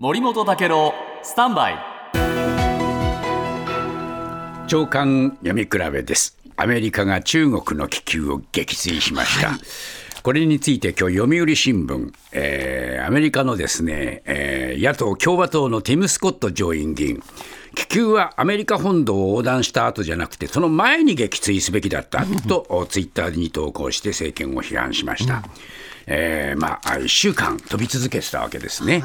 [0.00, 0.92] 森本武郎
[1.22, 1.78] スタンバイ。
[4.66, 6.36] 長官読み比べです。
[6.56, 9.52] アメリカが中国の気球を撃墜しました、
[10.24, 17.22] これについて今日読売新聞、えーアメリカのですね、えー野党共和党のティム・スコット上院議員。
[17.76, 25.44] 気球はアメリカ本土を横断した後じゃなくてその前に撃墜すべきだったとおツイッターに投稿して政権を批判しました、
[26.06, 29.02] えーまあ1週間飛び続けてたわけですね、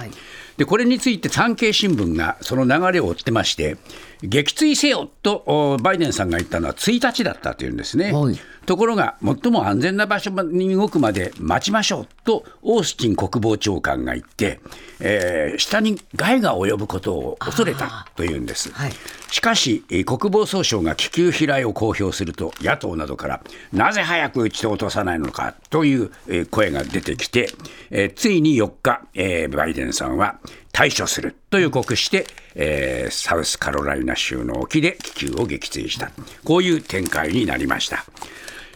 [0.57, 3.77] でこれについて産経新聞がその流れを追ってまして、
[4.21, 8.11] 撃墜せよとおバイデンさんが言ったのは1日だったというんですね。
[8.11, 14.59] はいところが、最も安全な場所に動くまで待ちましょうと、オースティン国防長官が言って、
[14.99, 18.71] えー下に害が及ぶことを恐れたというんです。
[18.71, 18.91] はい
[19.31, 23.41] しかし、えー国防総省が気球飛来を公表すると、野党などから、
[23.73, 27.49] なぜ早く撃ち落とさないのかというえー声が出てきて、
[27.89, 30.37] えーついに4日、えーバイデンさんは
[30.71, 36.11] 対処すると予告して、えーサウスカロライナ州の沖で気球を撃墜した、
[36.43, 38.05] こういう展開になりました。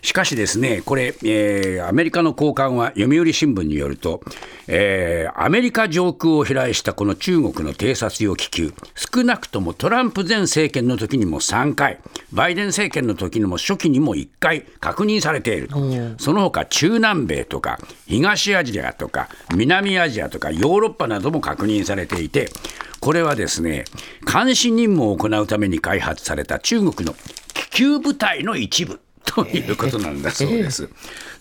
[0.03, 4.21] しかしですね、これ、えーアメリカの高官は読売新聞によると、
[4.67, 11.99] えーアメリカ上空を飛来したこの中国の偵察用気球、少なくともトランプ前政権の時にも3回、
[12.33, 15.69] バイデン政権の時にも初期にも1回確認されている。
[16.17, 22.49] その他中南米とか東アジアとか南アジアとかヨーロッパなども確認されていて、
[22.99, 23.85] これはですね、
[24.31, 27.15] 監視任務を行うために開発された中国の
[27.53, 28.99] 気球部隊の一部。
[29.35, 30.89] ということなんだそうです。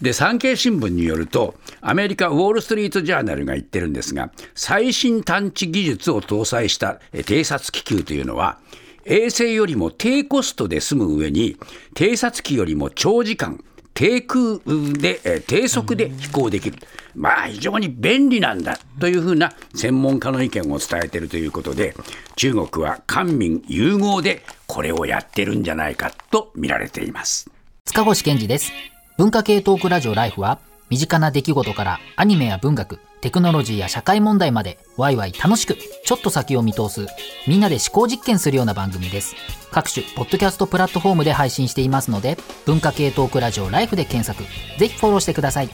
[0.00, 8.58] で、産経新聞によると、アメリカウォール・ストリート・ジャーナルが言ってるんですが、最新探知技術を搭載したえ偵察気球というのは、
[9.04, 11.56] 衛星よりも低コストで済む上に、
[11.94, 13.62] 偵察機よりも長時間、
[13.94, 14.58] 低空
[14.98, 16.78] で、えー低速で飛行できる、
[17.14, 21.94] まあ、非常に便利なんだというふうな専門家の意見を伝えているということで、
[22.36, 27.51] 中国は官民融合でこれをやってるんじゃないかと見られています。
[27.92, 28.72] 塚越健二です。
[29.18, 37.06] 文化系トークラジオライフは、身近な出来事からアニメや文学、テクノロジーや社会問題まで、ワイワイ楽しく、ちょっと先を見通す、
[37.46, 39.36] みんなで思考実験するような番組です。
[39.70, 44.42] 各種、ポッドキャストプラットフォームで配信していますので、文化系トークラジオライフで検索、
[44.78, 45.68] ぜひフォローしてください。